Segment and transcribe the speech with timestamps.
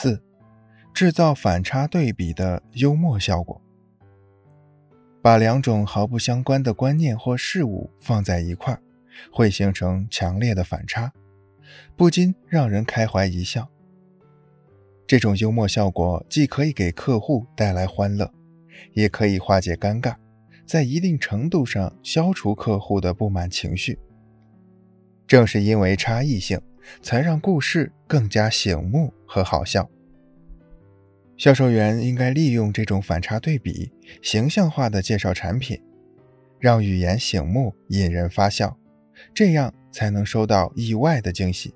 [0.00, 0.22] 四，
[0.94, 3.60] 制造反差对比的幽默效果。
[5.20, 8.80] 把两种毫不相关的观念或事物放在一块儿，
[9.32, 11.12] 会形成强烈的反差，
[11.96, 13.68] 不禁让人开怀一笑。
[15.04, 18.32] 这种幽默效果既可以给客户带来欢乐，
[18.92, 20.14] 也可以化解尴尬，
[20.64, 23.98] 在一定程度上消除客户的不满情绪。
[25.26, 26.60] 正是因为差异性，
[27.02, 29.90] 才让故事更加醒目和好笑。
[31.38, 35.80] 销售员应该利用这种反差对比，形象化的介绍产品，
[36.58, 38.76] 让语言醒目、引人发笑，
[39.32, 41.72] 这样才能收到意外的惊喜。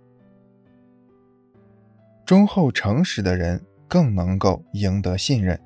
[2.26, 5.58] 忠厚诚实的人更能够赢得信任。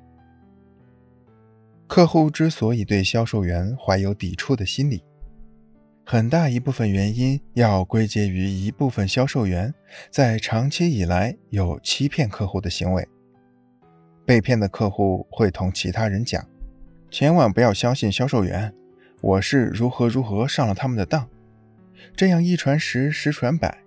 [1.87, 5.03] 客户之所以对销售员怀有抵触的心理，
[6.05, 9.73] 很大一部分原因要归结于一部分销售员
[10.11, 13.07] 在长期以来有欺骗客户的行为。
[14.27, 16.45] 被骗的客户会同其他人讲
[17.09, 18.73] ：“千万不要相信销售员，
[19.21, 21.29] 我是如何如何上了他们的当。”
[22.13, 23.77] 这样一传十，十传百，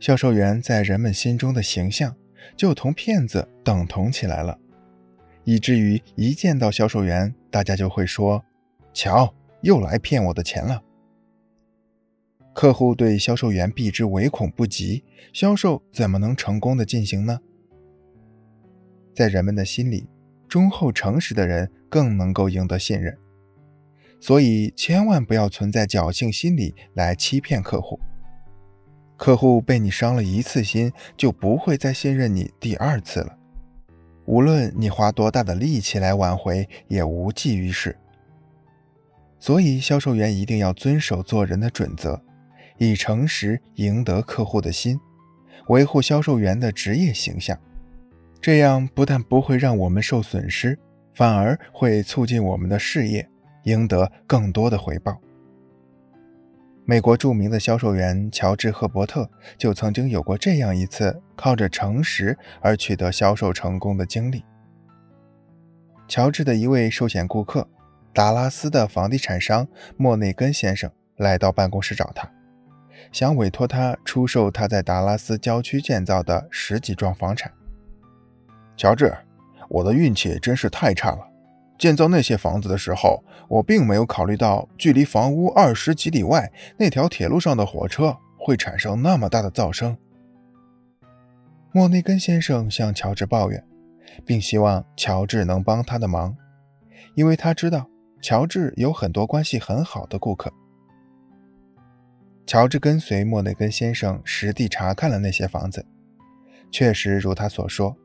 [0.00, 2.16] 销售员在人们心中的形象
[2.56, 4.58] 就同骗子等同起来了，
[5.44, 8.44] 以至于一见到销售员，大家就会说
[8.92, 10.82] ：“瞧，又来骗我的钱了。”
[12.52, 17.38] 客户对销售员避之唯恐不及，销售怎么能成功的进行呢？
[19.14, 20.08] 在人们的心里，
[20.48, 23.16] 忠厚诚实的人更能够赢得信任，
[24.20, 27.98] 所以千万不要存在侥幸心理来欺骗客户。
[29.16, 33.38] 客户被你伤了一次心，就不会再信任你第二次了。
[34.24, 37.96] 无论你花多大的力气来挽回，也无济于事。
[39.38, 42.20] 所以，销售员一定要遵守做人的准则，
[42.78, 44.98] 以诚实赢得客户的心，
[45.68, 47.58] 维护销售员的职业形象。
[48.42, 50.76] 这样不但不会让我们受损失，
[51.14, 53.28] 反而会促进我们的事业，
[53.62, 55.16] 赢得更多的回报。
[56.84, 64.44] 美国著名的销售员乔治·赫伯特就曾经有过这样一次靠着诚实而取得销售成功的经历。
[66.08, 67.68] 乔治的一位寿险顾客，
[68.12, 72.28] 达拉斯的房地产商莫内根先生来到办公室找他，
[73.12, 77.52] 想委托他出售他在达拉斯郊区建造的十几幢房产。
[78.76, 79.14] 乔治，
[79.68, 81.28] 我的运气真是太差了。
[81.78, 89.96] 建造那些房子的时候，我并没有考虑到距离房屋二十几里外那条铁路上的火车会产生那么大的噪声。
[91.72, 93.64] 莫内根先生向乔治抱怨，
[94.24, 96.36] 并希望乔治能帮他的忙，
[97.14, 97.88] 因为他知道
[98.20, 100.52] 乔治有很多关系很好的顾客。
[102.46, 105.84] 乔治跟随莫内根先生实地查看了那些房子，
[106.70, 107.96] 确实如他所说。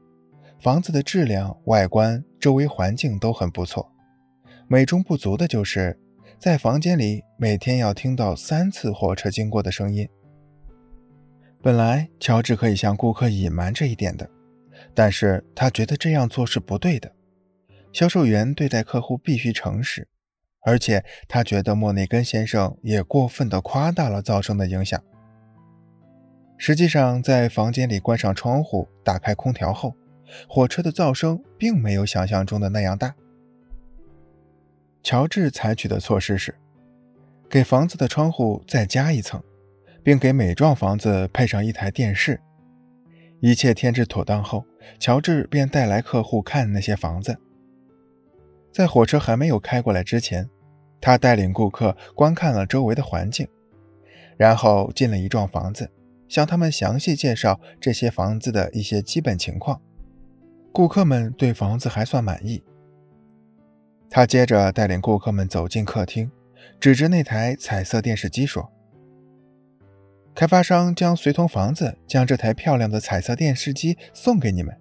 [0.60, 3.92] 房子的质量、外观、周围环境都很不错，
[4.68, 6.00] 美中不足的就是
[6.40, 10.10] 在房间里每天要听到三次火车经过的声音。
[11.62, 14.28] 本来乔治可以向顾客隐瞒这一点的，
[14.96, 17.12] 但是他觉得这样做是不对的。
[17.94, 20.08] 销售员对待客户必须诚实，
[20.66, 25.00] 而且他觉得莫内根先生也过分的夸大了噪声的影响。
[26.58, 29.96] 实际上，在房间里关上窗户、打开空调后。
[30.48, 33.16] 火车的噪声并没有想象中的那样大。
[35.04, 36.56] 乔治采取的措施是，
[37.50, 39.42] 给房子的窗户再加一层，
[40.04, 42.42] 并给每幢房子配上一台电视。
[43.40, 44.66] 一切添置妥当后，
[45.00, 47.38] 乔治便带来客户看那些房子。
[48.72, 50.50] 在火车还没有开过来之前，
[51.00, 53.48] 他带领顾客观看了周围的环境，
[54.36, 55.90] 然后进了一幢房子，
[56.28, 59.82] 向他们详细介绍这些房子的一些基本情况。
[60.78, 62.64] 顾客们对房子还算满意。
[64.12, 66.30] 他接着带领顾客们走进客厅，
[66.80, 68.72] 指着那台彩色电视机说
[70.36, 74.80] ：“开发商将随同房子将这台漂亮的彩色电视机送给你们。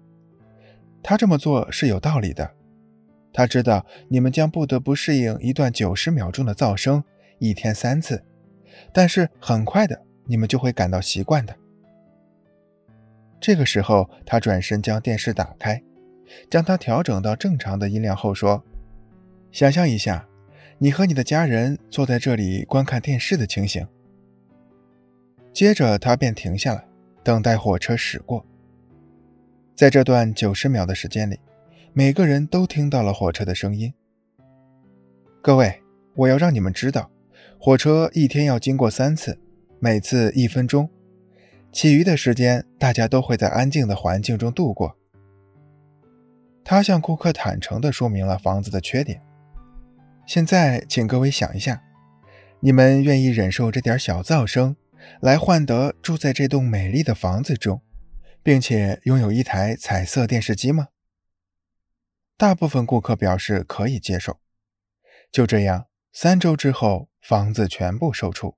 [1.01, 2.53] 他这么做是有道理的。
[3.33, 7.03] 他知道你们将不得不适应一段九十秒钟的噪声，
[7.39, 8.23] 一天三次，
[8.93, 11.55] 但是很快的，你们就会感到习惯的。”
[13.41, 15.81] 这个时候，他转身将电视打开。
[16.49, 18.63] 将它调整到正常的音量后说
[19.51, 20.27] ：“想象一下，
[20.77, 23.87] 你和你的家人坐在这里观看电视的情形。”
[25.53, 26.85] 接着他便停下来，
[27.23, 28.45] 等待火车驶过。
[29.75, 31.39] 在这段九十秒的时间里，
[31.93, 33.93] 每个人都听到了火车的声音。
[35.41, 35.81] 各位，
[36.15, 37.09] 我要让你们知道，
[37.59, 39.39] 火车一天要经过三次，
[39.79, 40.89] 每次一分钟。
[41.71, 44.95] 其余的时间大家都会在安静的环境中度过。
[46.69, 49.23] 他向顾客坦诚地说明了房子的缺点。
[50.25, 51.81] 现在，请各位想一下，
[52.59, 54.75] 你们愿意忍受这点小噪声，
[55.21, 57.81] 来换得住在这栋美丽的房子中，
[58.43, 60.89] 并且拥有一台彩色电视机吗？
[62.35, 64.41] 大部分顾客表示可以接受。
[65.31, 68.57] 就这样，三周之后，房子全部售出。